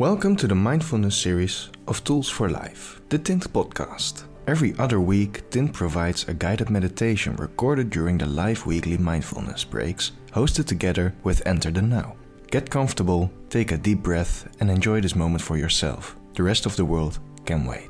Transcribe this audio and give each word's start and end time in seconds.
Welcome 0.00 0.34
to 0.36 0.46
the 0.48 0.54
mindfulness 0.54 1.14
series 1.14 1.68
of 1.86 2.02
Tools 2.04 2.30
for 2.30 2.48
Life, 2.48 3.02
the 3.10 3.18
Tint 3.18 3.52
podcast. 3.52 4.22
Every 4.46 4.74
other 4.78 4.98
week, 4.98 5.50
Tint 5.50 5.74
provides 5.74 6.26
a 6.26 6.32
guided 6.32 6.70
meditation 6.70 7.36
recorded 7.36 7.90
during 7.90 8.16
the 8.16 8.24
live 8.24 8.64
weekly 8.64 8.96
mindfulness 8.96 9.62
breaks, 9.62 10.12
hosted 10.32 10.64
together 10.64 11.14
with 11.22 11.46
Enter 11.46 11.70
the 11.70 11.82
Now. 11.82 12.16
Get 12.50 12.70
comfortable, 12.70 13.30
take 13.50 13.72
a 13.72 13.76
deep 13.76 14.02
breath, 14.02 14.48
and 14.60 14.70
enjoy 14.70 15.02
this 15.02 15.14
moment 15.14 15.42
for 15.42 15.58
yourself. 15.58 16.16
The 16.32 16.44
rest 16.44 16.64
of 16.64 16.76
the 16.76 16.84
world 16.86 17.18
can 17.44 17.66
wait. 17.66 17.89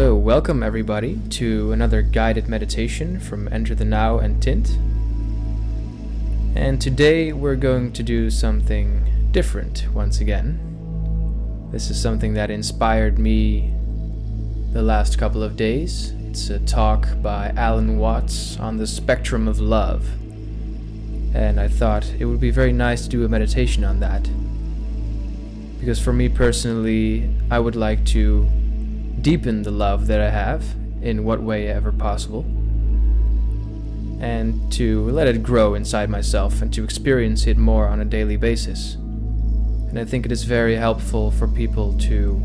So, 0.00 0.14
welcome 0.14 0.62
everybody 0.62 1.20
to 1.28 1.72
another 1.72 2.00
guided 2.00 2.48
meditation 2.48 3.20
from 3.20 3.52
Enter 3.52 3.74
the 3.74 3.84
Now 3.84 4.18
and 4.18 4.42
Tint. 4.42 4.70
And 6.54 6.80
today 6.80 7.34
we're 7.34 7.54
going 7.54 7.92
to 7.92 8.02
do 8.02 8.30
something 8.30 9.28
different 9.30 9.88
once 9.92 10.22
again. 10.22 11.68
This 11.70 11.90
is 11.90 12.00
something 12.00 12.32
that 12.32 12.50
inspired 12.50 13.18
me 13.18 13.74
the 14.72 14.80
last 14.80 15.18
couple 15.18 15.42
of 15.42 15.54
days. 15.54 16.14
It's 16.30 16.48
a 16.48 16.60
talk 16.60 17.06
by 17.20 17.52
Alan 17.54 17.98
Watts 17.98 18.58
on 18.58 18.78
the 18.78 18.86
spectrum 18.86 19.46
of 19.46 19.60
love. 19.60 20.08
And 21.34 21.60
I 21.60 21.68
thought 21.68 22.10
it 22.18 22.24
would 22.24 22.40
be 22.40 22.50
very 22.50 22.72
nice 22.72 23.02
to 23.02 23.10
do 23.10 23.26
a 23.26 23.28
meditation 23.28 23.84
on 23.84 24.00
that. 24.00 24.22
Because 25.78 26.00
for 26.00 26.14
me 26.14 26.30
personally, 26.30 27.30
I 27.50 27.58
would 27.58 27.76
like 27.76 28.06
to 28.06 28.48
deepen 29.22 29.62
the 29.62 29.70
love 29.70 30.06
that 30.06 30.20
I 30.20 30.30
have 30.30 30.64
in 31.02 31.24
what 31.24 31.42
way 31.42 31.68
ever 31.68 31.92
possible, 31.92 32.44
and 34.20 34.70
to 34.72 35.08
let 35.10 35.26
it 35.26 35.42
grow 35.42 35.74
inside 35.74 36.10
myself 36.10 36.60
and 36.62 36.72
to 36.74 36.84
experience 36.84 37.46
it 37.46 37.56
more 37.56 37.88
on 37.88 38.00
a 38.00 38.04
daily 38.04 38.36
basis. 38.36 38.94
And 38.94 39.98
I 39.98 40.04
think 40.04 40.26
it 40.26 40.32
is 40.32 40.44
very 40.44 40.76
helpful 40.76 41.30
for 41.30 41.48
people 41.48 41.96
to 41.98 42.40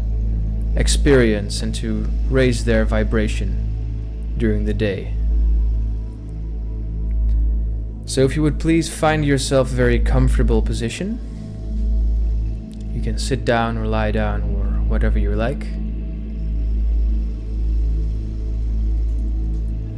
experience 0.75 1.61
and 1.61 1.75
to 1.75 2.07
raise 2.29 2.65
their 2.65 2.85
vibration 2.85 4.33
during 4.37 4.65
the 4.65 4.73
day. 4.73 5.13
So, 8.07 8.23
if 8.23 8.35
you 8.35 8.43
would 8.43 8.59
please 8.59 8.87
find 8.93 9.25
yourself 9.25 9.71
a 9.71 9.75
very 9.75 9.99
comfortable 9.99 10.61
position, 10.61 11.19
you 12.93 13.01
can 13.01 13.17
sit 13.17 13.45
down 13.45 13.77
or 13.77 13.87
lie 13.87 14.11
down 14.11 14.43
or 14.43 14.65
whatever 14.87 15.17
you 15.17 15.31
like. 15.31 15.65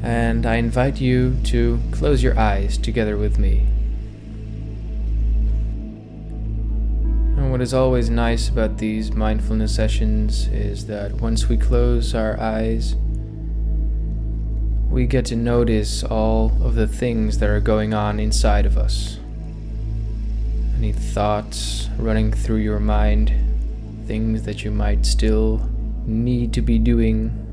And 0.08 0.45
I 0.45 0.55
invite 0.55 1.02
you 1.02 1.36
to 1.47 1.81
close 1.91 2.23
your 2.23 2.40
eyes 2.40 2.78
together 2.78 3.18
with 3.18 3.38
me. 3.38 3.68
And 7.35 7.51
what 7.51 7.59
is 7.59 7.73
always 7.73 8.09
nice 8.09 8.47
about 8.47 8.78
these 8.78 9.12
mindfulness 9.12 9.75
sessions 9.75 10.47
is 10.47 10.85
that 10.88 11.12
once 11.16 11.50
we 11.50 11.57
close 11.57 12.16
our 12.16 12.40
eyes, 12.40 12.95
we 14.90 15.07
get 15.07 15.25
to 15.25 15.35
notice 15.35 16.06
all 16.06 16.53
of 16.63 16.75
the 16.75 16.88
things 16.88 17.39
that 17.39 17.50
are 17.50 17.59
going 17.59 17.94
on 17.94 18.18
inside 18.18 18.66
of 18.66 18.78
us. 18.78 19.19
Any 20.78 20.94
thoughts 20.94 21.89
running 21.97 22.31
through 22.31 22.59
your 22.59 22.79
mind, 22.79 23.34
things 24.06 24.44
that 24.44 24.63
you 24.63 24.72
might 24.72 25.06
still 25.06 25.69
need 26.06 26.53
to 26.53 26.62
be 26.62 26.79
doing 26.79 27.44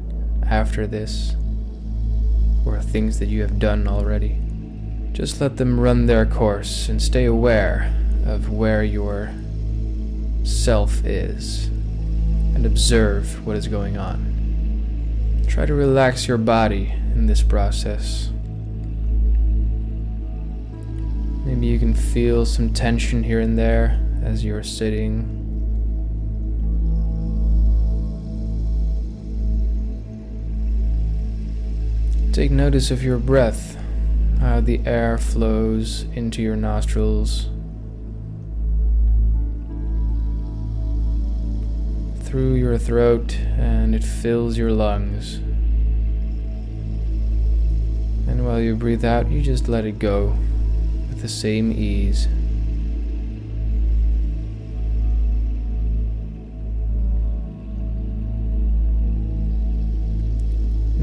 after 0.46 0.86
this 0.86 1.34
or 2.64 2.80
things 2.80 3.18
that 3.18 3.28
you 3.28 3.42
have 3.42 3.58
done 3.58 3.86
already. 3.86 4.38
Just 5.12 5.40
let 5.40 5.56
them 5.56 5.78
run 5.78 6.06
their 6.06 6.26
course 6.26 6.88
and 6.88 7.00
stay 7.00 7.24
aware 7.24 7.94
of 8.26 8.50
where 8.50 8.82
your 8.82 9.30
self 10.44 11.04
is 11.04 11.66
and 12.54 12.66
observe 12.66 13.46
what 13.46 13.56
is 13.56 13.68
going 13.68 13.96
on. 13.96 15.44
Try 15.48 15.66
to 15.66 15.74
relax 15.74 16.26
your 16.26 16.38
body 16.38 16.92
in 17.14 17.26
this 17.26 17.42
process. 17.42 18.30
Maybe 21.44 21.66
you 21.66 21.78
can 21.78 21.94
feel 21.94 22.44
some 22.46 22.72
tension 22.72 23.22
here 23.22 23.40
and 23.40 23.58
there 23.58 24.00
as 24.22 24.44
you're 24.44 24.62
sitting 24.62 25.43
Take 32.34 32.50
notice 32.50 32.90
of 32.90 33.04
your 33.04 33.18
breath, 33.18 33.78
how 34.40 34.60
the 34.60 34.80
air 34.84 35.18
flows 35.18 36.02
into 36.14 36.42
your 36.42 36.56
nostrils, 36.56 37.44
through 42.24 42.54
your 42.54 42.76
throat, 42.76 43.36
and 43.36 43.94
it 43.94 44.02
fills 44.02 44.58
your 44.58 44.72
lungs. 44.72 45.36
And 48.26 48.44
while 48.44 48.58
you 48.58 48.74
breathe 48.74 49.04
out, 49.04 49.30
you 49.30 49.40
just 49.40 49.68
let 49.68 49.84
it 49.84 50.00
go 50.00 50.36
with 51.08 51.22
the 51.22 51.28
same 51.28 51.70
ease. 51.70 52.26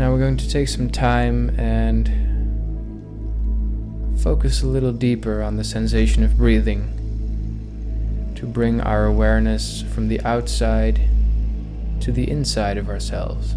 Now 0.02 0.12
we're 0.12 0.18
going 0.18 0.38
to 0.38 0.50
take 0.50 0.68
some 0.68 0.90
time 0.90 1.52
and 1.60 2.10
focus 4.20 4.64
a 4.64 4.66
little 4.66 4.94
deeper 4.94 5.44
on 5.44 5.58
the 5.58 5.64
sensation 5.64 6.24
of 6.24 6.38
breathing 6.38 8.32
to 8.34 8.48
bring 8.48 8.82
our 8.82 9.06
awareness 9.06 9.84
from 9.94 10.08
the 10.08 10.20
outside 10.22 11.08
to 12.00 12.12
the 12.12 12.28
inside 12.28 12.80
of 12.80 12.90
ourselves. 12.90 13.56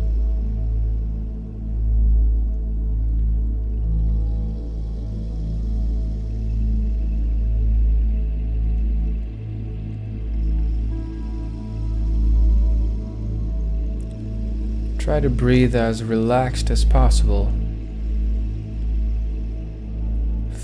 Try 15.05 15.21
to 15.21 15.29
breathe 15.29 15.77
as 15.77 16.03
relaxed 16.03 16.71
as 16.71 16.83
possible, 16.83 17.53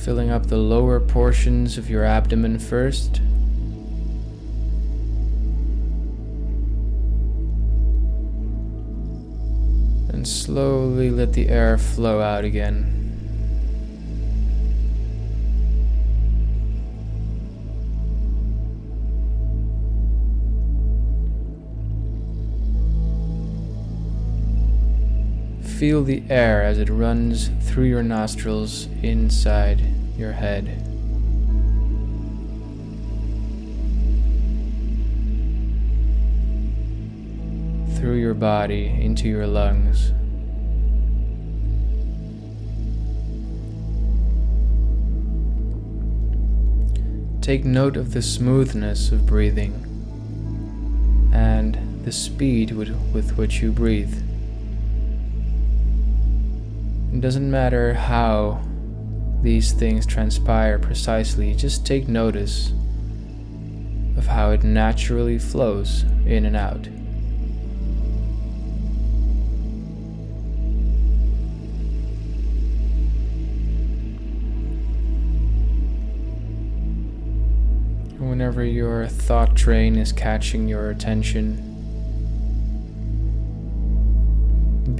filling 0.02 0.30
up 0.30 0.46
the 0.46 0.56
lower 0.56 0.98
portions 0.98 1.76
of 1.76 1.90
your 1.90 2.04
abdomen 2.04 2.58
first. 2.58 3.18
And 10.08 10.26
slowly 10.26 11.10
let 11.10 11.34
the 11.34 11.50
air 11.50 11.76
flow 11.76 12.22
out 12.22 12.46
again. 12.46 12.99
Feel 25.80 26.04
the 26.04 26.22
air 26.28 26.62
as 26.62 26.78
it 26.78 26.90
runs 26.90 27.48
through 27.62 27.86
your 27.86 28.02
nostrils 28.02 28.86
inside 29.02 29.80
your 30.14 30.32
head. 30.32 30.66
Through 37.96 38.16
your 38.16 38.34
body 38.34 38.88
into 38.88 39.26
your 39.26 39.46
lungs. 39.46 40.12
Take 47.40 47.64
note 47.64 47.96
of 47.96 48.12
the 48.12 48.20
smoothness 48.20 49.12
of 49.12 49.24
breathing 49.24 49.72
and 51.32 52.04
the 52.04 52.12
speed 52.12 52.72
with, 52.72 52.90
with 53.14 53.38
which 53.38 53.62
you 53.62 53.72
breathe. 53.72 54.29
It 57.20 57.24
doesn't 57.24 57.50
matter 57.50 57.92
how 57.92 58.62
these 59.42 59.72
things 59.72 60.06
transpire 60.06 60.78
precisely, 60.78 61.54
just 61.54 61.84
take 61.84 62.08
notice 62.08 62.72
of 64.16 64.26
how 64.26 64.52
it 64.52 64.64
naturally 64.64 65.38
flows 65.38 66.04
in 66.24 66.46
and 66.46 66.56
out. 66.56 66.86
Whenever 78.18 78.64
your 78.64 79.06
thought 79.08 79.54
train 79.54 79.96
is 79.96 80.10
catching 80.10 80.66
your 80.66 80.88
attention, 80.88 81.69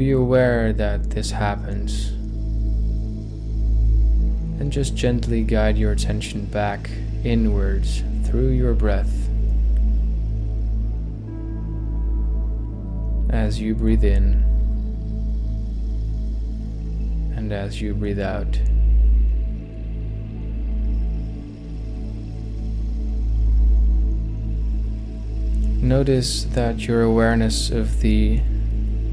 be 0.00 0.12
aware 0.12 0.72
that 0.72 1.10
this 1.10 1.30
happens. 1.30 2.06
And 4.58 4.72
just 4.72 4.94
gently 4.94 5.42
guide 5.42 5.76
your 5.76 5.92
attention 5.92 6.46
back 6.46 6.88
inwards 7.22 8.02
through 8.24 8.52
your 8.52 8.72
breath. 8.72 9.12
As 13.28 13.60
you 13.60 13.74
breathe 13.74 14.02
in. 14.02 14.42
And 17.36 17.52
as 17.52 17.82
you 17.82 17.92
breathe 17.92 18.20
out. 18.20 18.58
Notice 25.82 26.44
that 26.44 26.88
your 26.88 27.02
awareness 27.02 27.68
of 27.68 28.00
the 28.00 28.40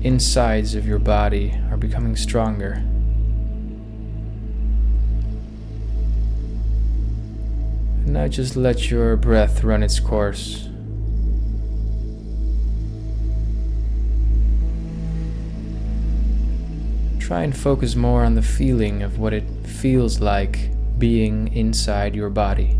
insides 0.08 0.74
of 0.74 0.88
your 0.88 1.00
body 1.00 1.54
are 1.70 1.76
becoming 1.76 2.16
stronger. 2.16 2.76
And 8.06 8.14
now 8.14 8.30
just 8.30 8.56
let 8.56 8.90
your 8.90 9.18
breath 9.18 9.66
run 9.66 9.84
its 9.84 10.00
course. 10.00 10.70
Try 17.20 17.44
and 17.44 17.56
focus 17.56 17.98
more 17.98 18.24
on 18.24 18.36
the 18.36 18.42
feeling 18.42 19.04
of 19.04 19.20
what 19.20 19.34
it 19.34 19.44
feels 19.66 20.22
like 20.22 20.70
being 20.98 21.54
inside 21.54 22.16
your 22.16 22.30
body. 22.30 22.78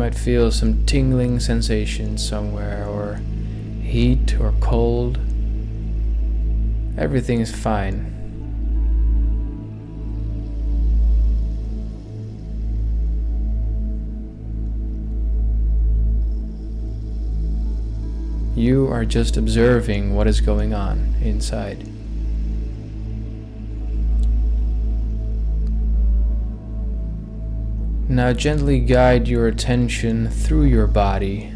Might 0.00 0.14
feel 0.14 0.50
some 0.50 0.82
tingling 0.86 1.38
sensation 1.38 2.16
somewhere 2.16 2.86
or 2.88 3.20
heat 3.82 4.40
or 4.40 4.54
cold. 4.58 5.18
Everything 6.96 7.42
is 7.42 7.54
fine. 7.54 8.06
You 18.56 18.88
are 18.88 19.04
just 19.04 19.36
observing 19.36 20.14
what 20.14 20.26
is 20.26 20.40
going 20.40 20.72
on 20.72 21.14
inside. 21.20 21.86
Now 28.10 28.32
gently 28.32 28.80
guide 28.80 29.28
your 29.28 29.46
attention 29.46 30.28
through 30.30 30.64
your 30.64 30.88
body. 30.88 31.52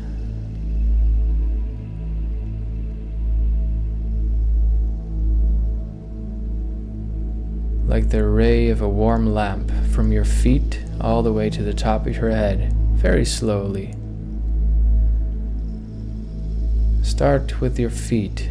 Like 7.88 8.10
the 8.10 8.24
ray 8.24 8.68
of 8.68 8.82
a 8.82 8.88
warm 8.88 9.34
lamp 9.34 9.72
from 9.90 10.12
your 10.12 10.24
feet 10.24 10.80
all 11.00 11.24
the 11.24 11.32
way 11.32 11.50
to 11.50 11.64
the 11.64 11.74
top 11.74 12.06
of 12.06 12.14
your 12.14 12.30
head, 12.30 12.72
very 12.92 13.24
slowly. 13.24 13.92
Start 17.02 17.60
with 17.60 17.80
your 17.80 17.90
feet 17.90 18.42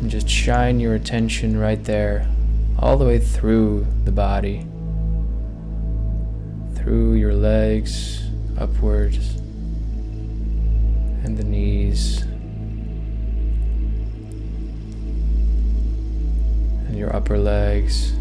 and 0.00 0.10
just 0.10 0.28
shine 0.28 0.80
your 0.80 0.94
attention 0.94 1.56
right 1.58 1.82
there, 1.82 2.28
all 2.78 2.98
the 2.98 3.06
way 3.06 3.18
through 3.18 3.86
the 4.04 4.12
body 4.12 4.66
through 6.86 7.14
your 7.14 7.34
legs, 7.34 8.30
upwards, 8.60 9.34
and 11.24 11.36
the 11.36 11.42
knees, 11.42 12.22
and 16.86 16.96
your 16.96 17.12
upper 17.12 17.36
legs. 17.36 18.12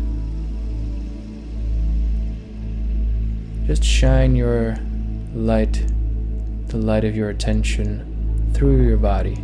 Just 3.68 3.84
shine 3.84 4.36
your 4.36 4.80
light, 5.36 5.86
the 6.70 6.78
light 6.78 7.04
of 7.04 7.16
your 7.16 7.30
attention, 7.30 8.52
through 8.56 8.82
your 8.82 8.98
body. 8.98 9.36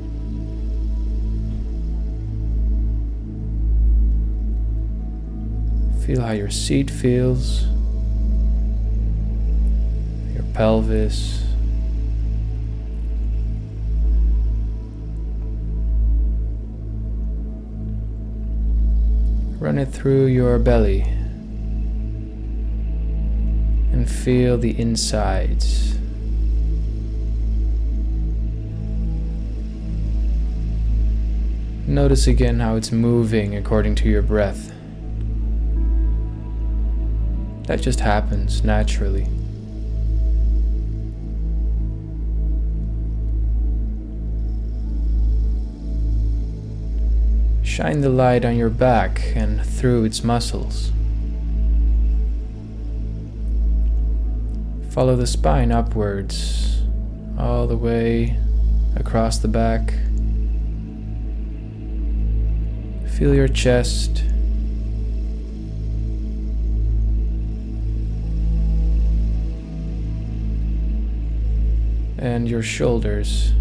Feel 6.08 6.22
how 6.22 6.32
your 6.32 6.50
seat 6.50 6.90
feels 6.90 7.68
pelvis. 10.54 11.44
Run 19.60 19.78
it 19.78 19.90
through 19.90 20.26
your 20.26 20.58
belly 20.60 21.02
and 23.92 24.10
feel 24.10 24.58
the 24.58 24.80
insides. 24.80 25.96
Notice 31.88 32.26
again 32.28 32.60
how 32.60 32.76
it's 32.76 32.92
moving 32.92 33.56
according 33.56 33.96
to 33.96 34.10
your 34.10 34.22
breath. 34.22 34.72
That 37.68 37.82
just 37.82 38.00
happens 38.00 38.64
naturally. 38.64 39.28
Shine 47.82 48.02
the 48.02 48.10
light 48.10 48.46
on 48.46 48.58
your 48.58 48.70
back 48.70 49.24
and 49.36 49.66
through 49.66 50.04
its 50.04 50.24
muscles. 50.24 50.92
Follow 54.92 55.16
the 55.16 55.26
spine 55.26 55.72
upwards, 55.72 56.84
all 57.40 57.66
the 57.66 57.76
way 57.76 58.38
across 58.96 59.40
the 59.40 59.48
back. 59.48 59.94
Feel 63.18 63.34
your 63.34 63.48
chest. 63.48 64.26
And 72.20 72.48
your 72.48 72.62
shoulders. 72.62 73.54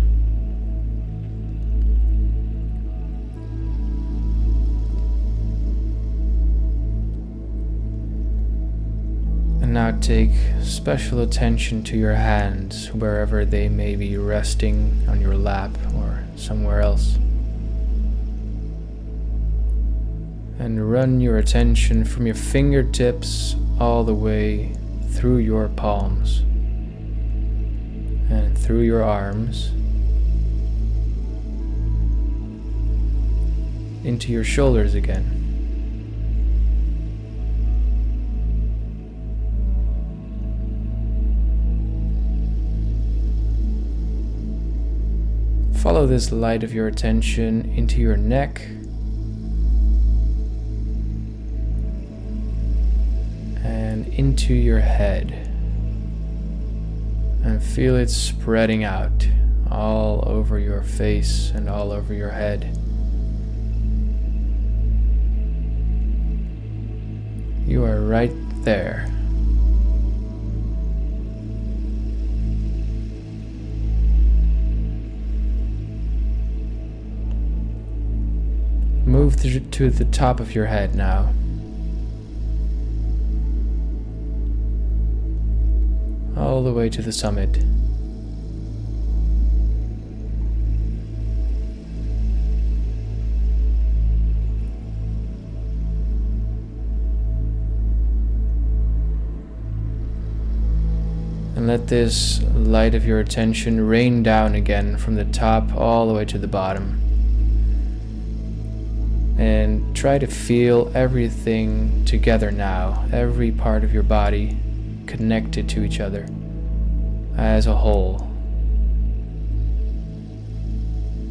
Now 9.70 9.96
take 10.00 10.30
special 10.62 11.20
attention 11.20 11.82
to 11.84 11.96
your 11.96 12.14
hands 12.14 12.92
wherever 12.92 13.44
they 13.44 13.68
may 13.68 13.94
be 13.94 14.16
resting 14.16 15.04
on 15.08 15.20
your 15.20 15.36
lap 15.36 15.70
or 15.94 16.24
somewhere 16.36 16.80
else. 16.80 17.14
And 20.58 20.90
run 20.90 21.20
your 21.20 21.38
attention 21.38 22.04
from 22.04 22.26
your 22.26 22.34
fingertips 22.34 23.56
all 23.78 24.02
the 24.04 24.14
way 24.14 24.72
through 25.12 25.38
your 25.38 25.68
palms 25.68 26.40
and 28.30 28.58
through 28.58 28.80
your 28.80 29.02
arms 29.02 29.68
into 34.04 34.32
your 34.32 34.44
shoulders 34.44 34.94
again. 34.94 35.39
Follow 45.90 46.06
this 46.06 46.30
light 46.30 46.62
of 46.62 46.72
your 46.72 46.86
attention 46.86 47.64
into 47.74 48.00
your 48.00 48.16
neck. 48.16 48.60
And 53.64 54.06
into 54.06 54.54
your 54.54 54.78
head. 54.78 55.32
And 57.42 57.60
feel 57.60 57.96
it 57.96 58.08
spreading 58.08 58.84
out 58.84 59.26
all 59.68 60.22
over 60.28 60.60
your 60.60 60.84
face 60.84 61.50
and 61.50 61.68
all 61.68 61.90
over 61.90 62.14
your 62.14 62.30
head. 62.30 62.78
You 67.66 67.82
are 67.82 68.00
right 68.00 68.30
there. 68.62 69.12
Move 79.44 79.70
to 79.70 79.90
the 79.90 80.04
top 80.06 80.40
of 80.40 80.54
your 80.54 80.66
head 80.66 80.94
now. 80.94 81.32
All 86.36 86.62
the 86.62 86.72
way 86.72 86.88
to 86.90 87.02
the 87.02 87.12
summit. 87.12 87.56
And 101.56 101.66
let 101.66 101.88
this 101.88 102.42
light 102.54 102.94
of 102.94 103.06
your 103.06 103.20
attention 103.20 103.86
rain 103.86 104.22
down 104.22 104.54
again 104.54 104.96
from 104.96 105.14
the 105.14 105.24
top 105.26 105.74
all 105.74 106.08
the 106.08 106.14
way 106.14 106.24
to 106.26 106.38
the 106.38 106.48
bottom. 106.48 107.09
And 109.40 109.96
try 109.96 110.18
to 110.18 110.26
feel 110.26 110.92
everything 110.94 112.04
together 112.04 112.50
now, 112.50 113.06
every 113.10 113.50
part 113.50 113.84
of 113.84 113.94
your 113.94 114.02
body 114.02 114.54
connected 115.06 115.66
to 115.70 115.82
each 115.82 115.98
other 115.98 116.26
as 117.38 117.66
a 117.66 117.74
whole. 117.74 118.28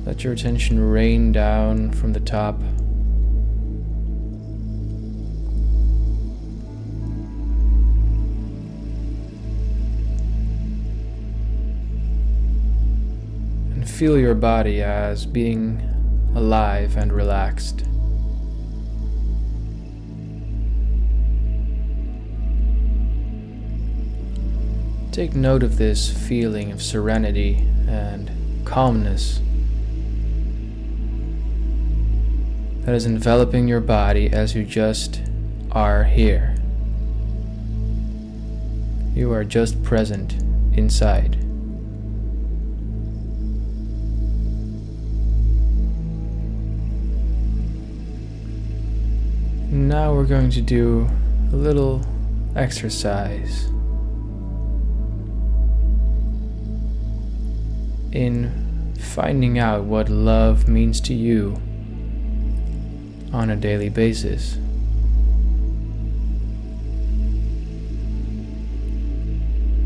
Let 0.08 0.24
your 0.24 0.34
attention 0.34 0.80
rain 0.80 1.32
down 1.32 1.92
from 1.92 2.13
the 2.13 2.20
top 2.20 2.60
and 13.72 13.88
feel 13.88 14.18
your 14.18 14.34
body 14.34 14.82
as 14.82 15.28
being 15.28 15.80
alive 16.34 16.98
and 16.98 17.13
relaxed. 17.13 17.84
Take 25.12 25.34
note 25.34 25.63
of 25.63 25.78
this 25.78 26.12
feeling 26.12 26.72
of 26.72 26.82
serenity 26.82 27.68
and 27.88 28.32
calmness 28.63 29.42
that 32.86 32.94
is 32.94 33.06
enveloping 33.06 33.68
your 33.68 33.82
body 33.82 34.32
as 34.32 34.56
you 34.56 34.63
just 34.63 35.22
are 35.72 36.04
here. 36.04 36.56
You 39.16 39.34
are 39.34 39.44
just 39.44 39.84
present 39.84 40.34
inside. 40.78 41.44
Now 49.72 50.13
we're 50.13 50.25
going 50.25 50.51
to 50.51 50.62
do 50.62 51.10
a 51.51 51.56
little 51.56 52.06
exercise 52.56 53.70
in 58.12 58.96
finding 59.00 59.60
out 59.60 59.84
what 59.84 60.10
love 60.10 60.68
means 60.68 61.00
to 61.01 61.13
you 61.13 61.60
on 63.32 63.50
a 63.50 63.56
daily 63.56 63.89
basis. 63.89 64.56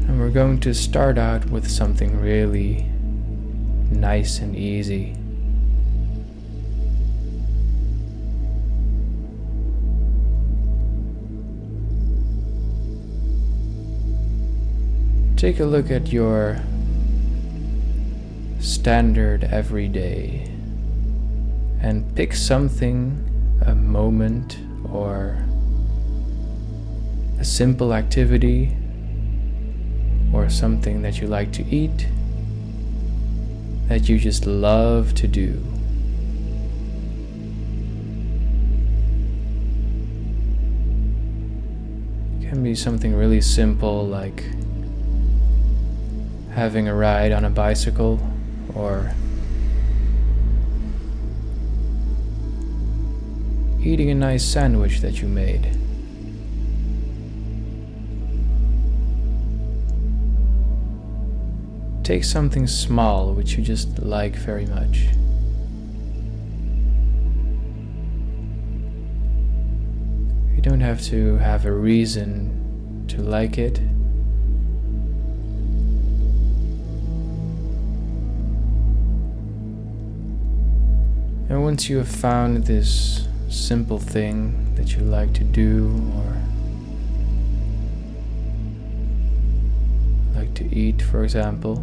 And 0.07 0.19
we're 0.19 0.29
going 0.29 0.59
to 0.61 0.73
start 0.73 1.17
out 1.17 1.45
with 1.49 1.69
something 1.69 2.19
really 2.19 2.83
nice 3.91 4.39
and 4.39 4.55
easy. 4.55 5.15
Take 15.35 15.59
a 15.59 15.65
look 15.65 15.91
at 15.91 16.07
your 16.13 16.61
standard 18.63 19.43
everyday 19.43 20.49
and 21.81 22.15
pick 22.15 22.33
something, 22.33 23.11
a 23.65 23.75
moment, 23.75 24.57
or 24.89 25.37
a 27.39 27.43
simple 27.43 27.93
activity, 27.93 28.73
or 30.31 30.49
something 30.49 31.01
that 31.01 31.19
you 31.19 31.27
like 31.27 31.51
to 31.51 31.63
eat 31.65 32.07
that 33.89 34.07
you 34.07 34.17
just 34.17 34.45
love 34.45 35.13
to 35.13 35.27
do. 35.27 35.61
Can 42.47 42.63
be 42.63 42.73
something 42.75 43.13
really 43.13 43.41
simple 43.41 44.07
like 44.07 44.45
having 46.51 46.87
a 46.87 46.95
ride 46.95 47.33
on 47.33 47.43
a 47.43 47.49
bicycle 47.49 48.21
or 48.75 49.13
eating 53.81 54.09
a 54.09 54.15
nice 54.15 54.43
sandwich 54.43 55.01
that 55.01 55.21
you 55.21 55.27
made. 55.27 55.77
Take 62.03 62.23
something 62.23 62.67
small 62.67 63.33
which 63.33 63.57
you 63.57 63.63
just 63.63 63.99
like 63.99 64.35
very 64.35 64.65
much. 64.65 65.07
You 70.55 70.61
don't 70.61 70.81
have 70.81 71.01
to 71.03 71.37
have 71.37 71.65
a 71.65 71.71
reason 71.71 73.05
to 73.09 73.21
like 73.21 73.57
it. 73.57 73.79
And 81.53 81.61
once 81.61 81.87
you 81.87 81.97
have 81.97 82.07
found 82.07 82.65
this 82.65 83.27
simple 83.47 83.99
thing 83.99 84.73
that 84.73 84.95
you 84.95 85.01
like 85.01 85.35
to 85.35 85.43
do 85.43 85.85
or 86.15 86.35
like 90.35 90.51
to 90.55 90.75
eat, 90.75 90.99
for 91.03 91.23
example, 91.23 91.75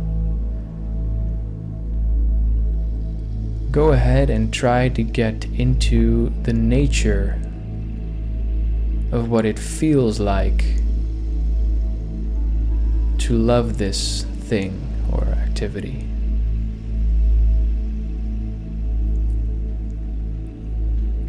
go 3.70 3.92
ahead 3.92 4.28
and 4.28 4.52
try 4.52 4.88
to 4.88 5.04
get 5.04 5.44
into 5.44 6.30
the 6.42 6.52
nature 6.52 7.40
of 9.12 9.30
what 9.30 9.46
it 9.46 9.56
feels 9.56 10.18
like 10.18 10.64
to 13.18 13.34
love 13.34 13.78
this 13.78 14.24
thing 14.48 14.82
or 15.12 15.22
activity. 15.26 16.09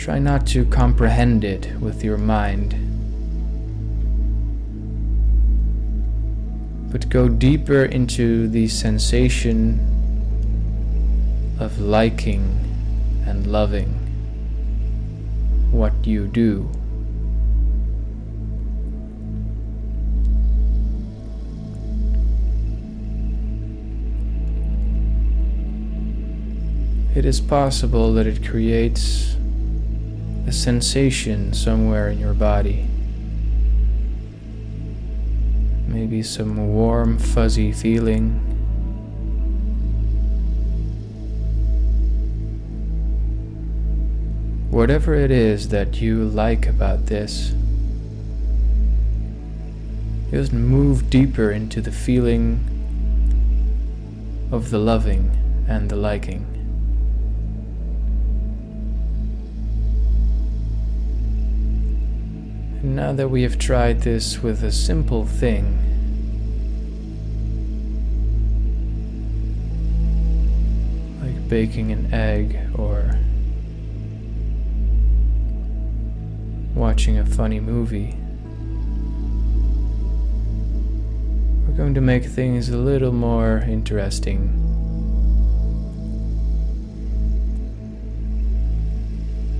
Try 0.01 0.17
not 0.17 0.47
to 0.47 0.65
comprehend 0.65 1.43
it 1.43 1.79
with 1.79 2.03
your 2.03 2.17
mind, 2.17 2.73
but 6.91 7.07
go 7.07 7.29
deeper 7.29 7.83
into 7.85 8.47
the 8.47 8.67
sensation 8.67 9.79
of 11.59 11.79
liking 11.79 12.41
and 13.27 13.45
loving 13.45 13.89
what 15.69 15.93
you 16.07 16.25
do. 16.25 16.67
It 27.13 27.23
is 27.23 27.39
possible 27.39 28.15
that 28.15 28.25
it 28.25 28.43
creates 28.43 29.35
a 30.47 30.51
sensation 30.51 31.53
somewhere 31.53 32.09
in 32.09 32.19
your 32.19 32.33
body. 32.33 32.87
Maybe 35.87 36.23
some 36.23 36.73
warm, 36.73 37.17
fuzzy 37.17 37.71
feeling. 37.71 38.39
Whatever 44.71 45.15
it 45.15 45.31
is 45.31 45.69
that 45.69 46.01
you 46.01 46.23
like 46.23 46.65
about 46.65 47.07
this, 47.07 47.53
just 50.31 50.53
move 50.53 51.09
deeper 51.09 51.51
into 51.51 51.81
the 51.81 51.91
feeling 51.91 52.65
of 54.49 54.69
the 54.69 54.79
loving 54.79 55.29
and 55.67 55.89
the 55.89 55.97
liking. 55.97 56.60
Now 62.83 63.13
that 63.13 63.29
we 63.29 63.43
have 63.43 63.59
tried 63.59 64.01
this 64.01 64.41
with 64.41 64.63
a 64.63 64.71
simple 64.71 65.23
thing, 65.25 65.77
like 71.21 71.47
baking 71.47 71.91
an 71.91 72.11
egg 72.11 72.57
or 72.75 73.19
watching 76.73 77.19
a 77.19 77.25
funny 77.25 77.59
movie. 77.59 78.15
We're 81.67 81.77
going 81.77 81.93
to 81.93 82.01
make 82.01 82.25
things 82.25 82.69
a 82.69 82.77
little 82.77 83.11
more 83.11 83.59
interesting. 83.67 84.57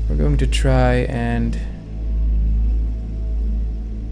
We're 0.09 0.17
going 0.17 0.37
to 0.37 0.47
try 0.47 1.05
and 1.07 1.59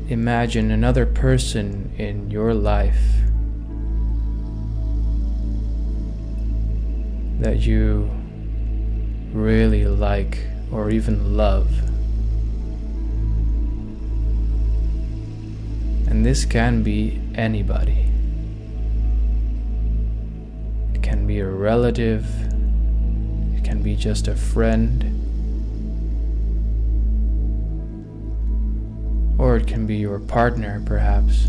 imagine 0.10 0.72
another 0.72 1.06
person 1.06 1.94
in 1.98 2.32
your 2.32 2.54
life 2.54 3.00
that 7.40 7.60
you 7.60 8.10
really 9.32 9.86
like 9.86 10.40
or 10.72 10.90
even 10.90 11.38
love. 11.38 11.70
And 16.10 16.26
this 16.26 16.44
can 16.44 16.82
be 16.82 17.22
anybody. 17.36 18.10
It 20.96 21.04
can 21.04 21.28
be 21.28 21.40
a 21.40 21.48
relative, 21.48 22.26
it 23.56 23.64
can 23.64 23.84
be 23.84 23.96
just 23.96 24.28
a 24.28 24.36
friend, 24.36 25.19
can 29.58 29.88
be 29.88 29.96
your 29.96 30.20
partner, 30.20 30.84
perhaps. 30.86 31.46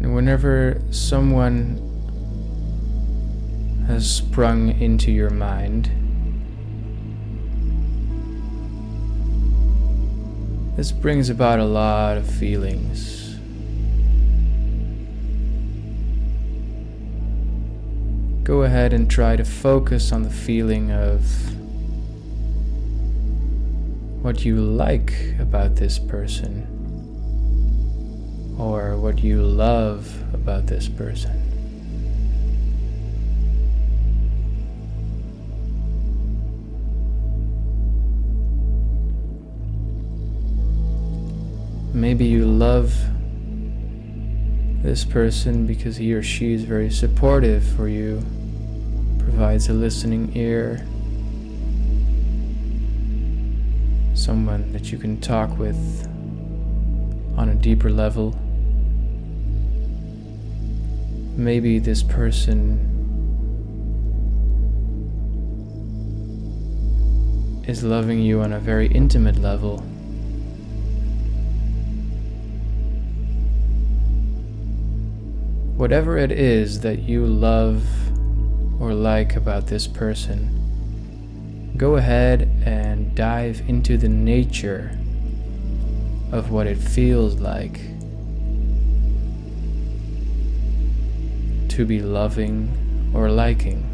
And 0.00 0.14
whenever 0.14 0.80
someone 0.90 1.76
has 3.88 4.08
sprung 4.10 4.80
into 4.80 5.12
your 5.12 5.30
mind, 5.30 5.90
this 10.76 10.92
brings 10.92 11.28
about 11.28 11.58
a 11.58 11.64
lot 11.64 12.16
of 12.16 12.26
feelings. 12.26 13.27
Go 18.48 18.62
ahead 18.62 18.94
and 18.94 19.10
try 19.10 19.36
to 19.36 19.44
focus 19.44 20.10
on 20.10 20.22
the 20.22 20.30
feeling 20.30 20.90
of 20.90 21.20
what 24.22 24.42
you 24.42 24.56
like 24.56 25.12
about 25.38 25.76
this 25.76 25.98
person 25.98 26.64
or 28.58 28.96
what 28.96 29.18
you 29.18 29.42
love 29.42 30.10
about 30.32 30.66
this 30.66 30.88
person. 30.88 31.42
Maybe 41.92 42.24
you 42.24 42.46
love 42.46 42.94
this 44.82 45.04
person 45.04 45.66
because 45.66 45.98
he 45.98 46.14
or 46.14 46.22
she 46.22 46.54
is 46.54 46.64
very 46.64 46.90
supportive 46.90 47.62
for 47.62 47.88
you, 47.88 48.22
provides 49.38 49.68
a 49.68 49.72
listening 49.72 50.36
ear, 50.36 50.84
someone 54.12 54.72
that 54.72 54.90
you 54.90 54.98
can 54.98 55.20
talk 55.20 55.56
with 55.56 55.78
on 57.36 57.50
a 57.50 57.54
deeper 57.54 57.88
level. 57.88 58.36
Maybe 61.36 61.78
this 61.78 62.02
person 62.02 62.80
is 67.68 67.84
loving 67.84 68.20
you 68.20 68.40
on 68.40 68.52
a 68.52 68.58
very 68.58 68.88
intimate 68.88 69.36
level. 69.36 69.78
Whatever 75.76 76.18
it 76.18 76.32
is 76.32 76.80
that 76.80 76.98
you 76.98 77.24
love 77.24 77.84
or 78.80 78.94
like 78.94 79.36
about 79.36 79.66
this 79.66 79.86
person, 79.86 81.74
go 81.76 81.96
ahead 81.96 82.42
and 82.64 83.14
dive 83.14 83.62
into 83.68 83.96
the 83.96 84.08
nature 84.08 84.90
of 86.32 86.50
what 86.50 86.66
it 86.66 86.76
feels 86.76 87.34
like 87.40 87.80
to 91.68 91.84
be 91.86 92.00
loving 92.00 93.12
or 93.14 93.30
liking. 93.30 93.87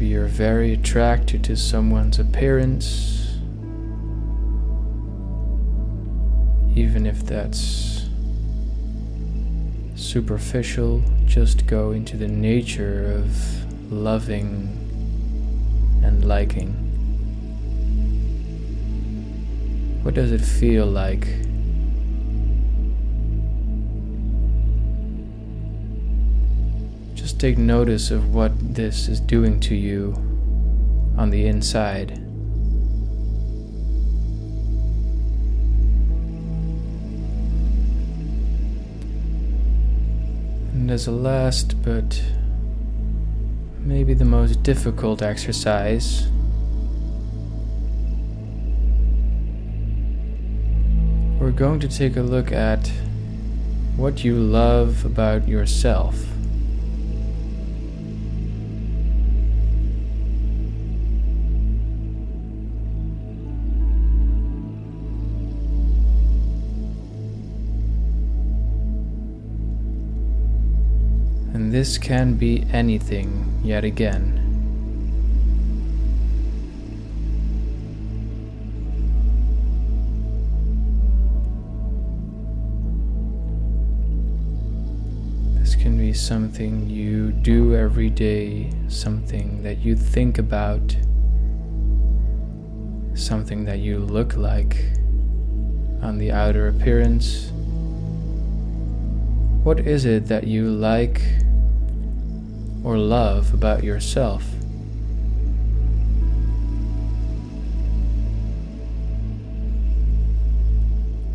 Maybe 0.00 0.12
you're 0.12 0.28
very 0.28 0.72
attracted 0.72 1.44
to 1.44 1.56
someone's 1.56 2.18
appearance, 2.18 3.36
even 6.74 7.04
if 7.04 7.22
that's 7.26 8.08
superficial, 9.96 11.02
just 11.26 11.66
go 11.66 11.90
into 11.90 12.16
the 12.16 12.28
nature 12.28 13.12
of 13.12 13.92
loving 13.92 14.70
and 16.02 16.24
liking. 16.24 16.72
What 20.02 20.14
does 20.14 20.32
it 20.32 20.40
feel 20.40 20.86
like? 20.86 21.28
Take 27.40 27.56
notice 27.56 28.10
of 28.10 28.34
what 28.34 28.52
this 28.74 29.08
is 29.08 29.18
doing 29.18 29.58
to 29.58 29.74
you 29.74 30.12
on 31.16 31.30
the 31.30 31.46
inside. 31.46 32.10
And 40.74 40.90
as 40.90 41.06
a 41.06 41.12
last 41.12 41.82
but 41.82 42.22
maybe 43.78 44.12
the 44.12 44.26
most 44.26 44.62
difficult 44.62 45.22
exercise, 45.22 46.28
we're 51.40 51.52
going 51.52 51.80
to 51.80 51.88
take 51.88 52.18
a 52.18 52.22
look 52.22 52.52
at 52.52 52.92
what 53.96 54.24
you 54.24 54.34
love 54.36 55.06
about 55.06 55.48
yourself. 55.48 56.29
And 71.70 71.78
this 71.78 71.98
can 71.98 72.34
be 72.34 72.66
anything 72.72 73.60
yet 73.62 73.84
again. 73.84 74.42
This 85.60 85.76
can 85.76 85.96
be 85.96 86.12
something 86.12 86.90
you 86.90 87.30
do 87.30 87.76
every 87.76 88.10
day, 88.10 88.72
something 88.88 89.62
that 89.62 89.78
you 89.78 89.94
think 89.94 90.38
about, 90.38 90.96
something 93.14 93.64
that 93.66 93.78
you 93.78 94.00
look 94.00 94.34
like 94.34 94.86
on 96.02 96.18
the 96.18 96.32
outer 96.32 96.66
appearance. 96.66 97.52
What 99.62 99.78
is 99.78 100.04
it 100.04 100.26
that 100.26 100.48
you 100.48 100.68
like 100.68 101.22
or 102.82 102.96
love 102.96 103.52
about 103.54 103.84
yourself? 103.84 104.44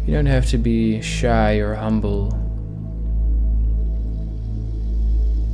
You 0.06 0.14
don't 0.14 0.28
have 0.28 0.48
to 0.50 0.60
be 0.60 1.02
shy 1.02 1.56
or 1.56 1.74
humble. 1.74 2.30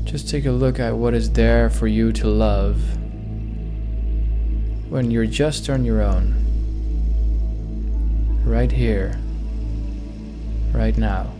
Just 0.03 0.29
take 0.29 0.45
a 0.45 0.51
look 0.51 0.77
at 0.77 0.93
what 0.93 1.13
is 1.13 1.31
there 1.31 1.69
for 1.69 1.87
you 1.87 2.11
to 2.11 2.27
love 2.27 2.81
when 4.89 5.09
you're 5.09 5.25
just 5.25 5.69
on 5.69 5.85
your 5.85 6.01
own. 6.01 6.35
Right 8.43 8.69
here, 8.69 9.17
right 10.73 10.97
now. 10.97 11.31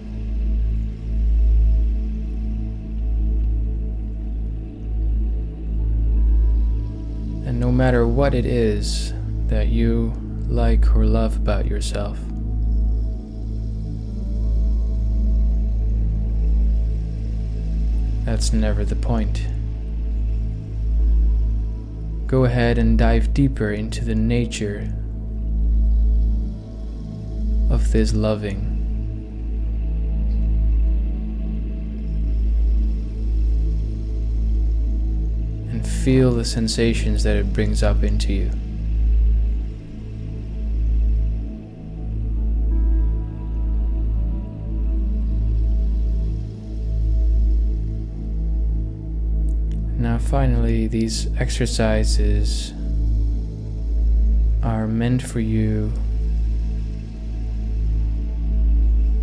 Matter 7.69 8.07
what 8.07 8.33
it 8.33 8.45
is 8.45 9.13
that 9.47 9.67
you 9.67 10.13
like 10.47 10.95
or 10.95 11.03
love 11.03 11.35
about 11.35 11.65
yourself. 11.65 12.17
That's 18.23 18.53
never 18.53 18.85
the 18.85 18.95
point. 18.95 19.45
Go 22.27 22.45
ahead 22.45 22.77
and 22.77 22.97
dive 22.97 23.33
deeper 23.33 23.71
into 23.71 24.05
the 24.05 24.15
nature 24.15 24.89
of 27.69 27.91
this 27.91 28.13
loving. 28.13 28.70
And 35.81 35.89
feel 35.89 36.31
the 36.31 36.45
sensations 36.45 37.23
that 37.23 37.35
it 37.37 37.53
brings 37.53 37.81
up 37.81 38.03
into 38.03 38.31
you. 38.31 38.51
Now, 49.97 50.19
finally, 50.19 50.85
these 50.85 51.35
exercises 51.39 52.73
are 54.61 54.85
meant 54.85 55.23
for 55.23 55.39
you 55.39 55.91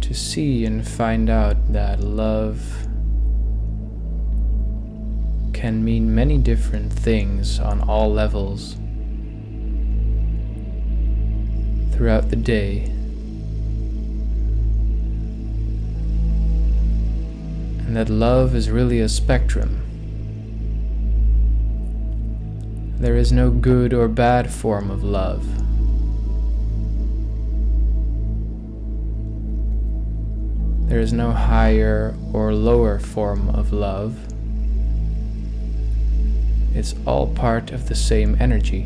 to 0.01 0.12
see 0.12 0.64
and 0.64 0.85
find 0.85 1.31
out 1.31 1.73
that 1.73 2.01
love 2.01 2.88
can 5.59 5.83
mean 5.85 6.14
many 6.14 6.38
different 6.38 6.92
things 6.92 7.59
on 7.59 7.81
all 7.81 8.12
levels 8.12 8.77
throughout 11.90 12.31
the 12.31 12.37
day. 12.37 12.85
And 17.85 17.97
that 17.97 18.09
love 18.09 18.55
is 18.55 18.71
really 18.71 19.01
a 19.01 19.09
spectrum. 19.09 19.83
There 23.01 23.16
is 23.16 23.33
no 23.33 23.51
good 23.51 23.92
or 23.92 24.07
bad 24.07 24.53
form 24.53 24.92
of 24.92 25.03
love. 25.03 25.44
There 30.88 31.01
is 31.01 31.12
no 31.12 31.33
higher 31.33 32.14
or 32.33 32.55
lower 32.55 33.01
form 33.01 33.49
of 33.49 33.73
love. 33.73 34.28
It's 36.79 36.95
all 37.09 37.27
part 37.27 37.73
of 37.73 37.88
the 37.88 37.97
same 37.97 38.37
energy. 38.38 38.85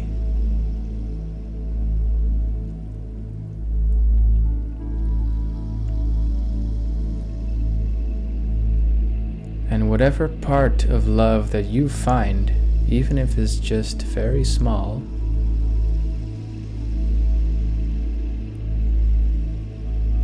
And 9.69 9.91
whatever 9.91 10.27
part 10.27 10.85
of 10.85 11.07
love 11.07 11.51
that 11.51 11.67
you 11.67 11.91
find 11.91 12.51
even 12.89 13.19
if 13.19 13.37
it's 13.37 13.57
just 13.57 14.01
very 14.01 14.43
small. 14.43 15.03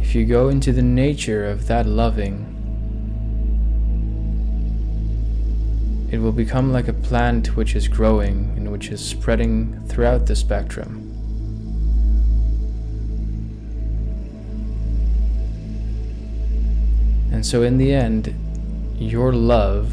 If 0.01 0.15
you 0.15 0.25
go 0.25 0.49
into 0.49 0.73
the 0.73 0.81
nature 0.81 1.45
of 1.45 1.67
that 1.67 1.85
loving, 1.85 2.48
it 6.11 6.18
will 6.18 6.33
become 6.33 6.73
like 6.73 6.88
a 6.88 6.92
plant 6.92 7.57
which 7.57 7.75
is 7.77 7.88
growing 7.88 8.53
and 8.57 8.71
which 8.71 8.88
is 8.88 9.05
spreading 9.05 9.85
throughout 9.87 10.27
the 10.27 10.37
spectrum. 10.37 11.05
And 17.33 17.44
so, 17.44 17.62
in 17.62 17.79
the 17.79 17.92
end, 17.92 18.35
your 18.99 19.33
love 19.33 19.92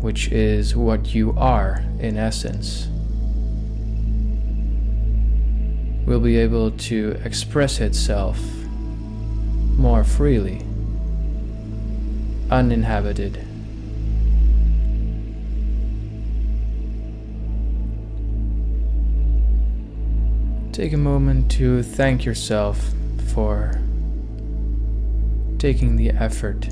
which 0.00 0.30
is 0.30 0.76
what 0.76 1.14
you 1.14 1.34
are 1.36 1.82
in 1.98 2.16
essence, 2.16 2.86
will 6.06 6.20
be 6.20 6.36
able 6.36 6.70
to 6.70 7.20
express 7.24 7.80
itself 7.80 8.40
more 9.76 10.04
freely, 10.04 10.64
uninhabited. 12.50 13.44
Take 20.78 20.92
a 20.92 20.96
moment 20.96 21.50
to 21.58 21.82
thank 21.82 22.24
yourself 22.24 22.94
for 23.34 23.72
taking 25.58 25.96
the 25.96 26.10
effort 26.10 26.68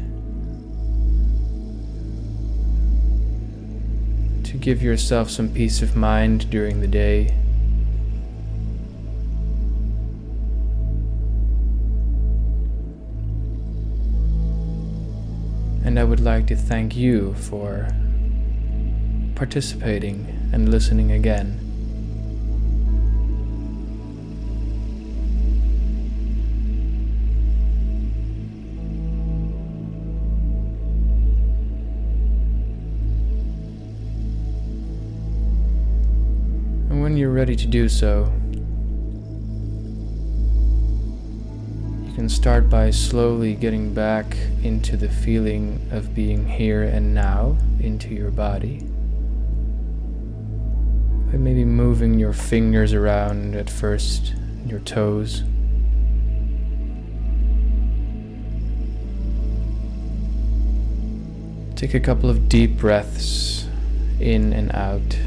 to 4.45 4.57
give 4.59 4.81
yourself 4.81 5.29
some 5.29 5.53
peace 5.53 5.83
of 5.83 5.97
mind 5.97 6.49
during 6.51 6.81
the 6.81 6.87
day. 6.87 7.35
And 15.85 15.99
I 15.99 16.05
would 16.05 16.21
like 16.21 16.47
to 16.47 16.55
thank 16.55 16.95
you 16.95 17.35
for 17.35 17.88
participating 19.35 20.49
and 20.53 20.69
listening 20.69 21.11
again. 21.11 21.65
When 37.07 37.16
you're 37.16 37.31
ready 37.31 37.55
to 37.55 37.69
do 37.69 37.88
so, 37.88 38.33
you 42.05 42.12
can 42.16 42.29
start 42.29 42.69
by 42.69 42.90
slowly 42.90 43.55
getting 43.55 43.95
back 43.95 44.37
into 44.64 44.97
the 44.97 45.09
feeling 45.09 45.81
of 45.92 46.16
being 46.16 46.45
here 46.45 46.83
and 46.83 47.14
now 47.14 47.57
into 47.79 48.12
your 48.12 48.33
body. 48.33 48.79
By 51.31 51.38
maybe 51.38 51.64
moving 51.64 52.19
your 52.19 52.33
fingers 52.33 52.92
around 52.92 53.55
at 53.55 53.71
first, 53.71 54.35
your 54.66 54.81
toes. 54.81 55.45
Take 61.77 61.95
a 61.95 62.01
couple 62.01 62.29
of 62.29 62.49
deep 62.49 62.77
breaths 62.77 63.69
in 64.19 64.53
and 64.53 64.75
out. 64.75 65.26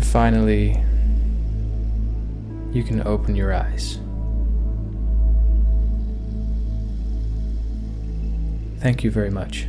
And 0.00 0.08
finally, 0.08 0.82
you 2.72 2.82
can 2.82 3.06
open 3.06 3.36
your 3.36 3.52
eyes. 3.52 3.98
Thank 8.80 9.04
you 9.04 9.10
very 9.10 9.28
much. 9.28 9.66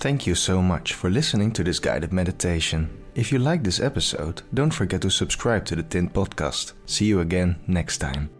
Thank 0.00 0.26
you 0.26 0.34
so 0.34 0.62
much 0.62 0.94
for 0.94 1.10
listening 1.10 1.52
to 1.52 1.62
this 1.62 1.78
guided 1.78 2.10
meditation. 2.10 2.88
If 3.14 3.30
you 3.30 3.38
like 3.38 3.62
this 3.62 3.80
episode, 3.80 4.40
don't 4.54 4.72
forget 4.72 5.02
to 5.02 5.10
subscribe 5.10 5.66
to 5.66 5.76
the 5.76 5.82
Tint 5.82 6.14
Podcast. 6.14 6.72
See 6.86 7.04
you 7.04 7.20
again 7.20 7.56
next 7.66 7.98
time. 7.98 8.30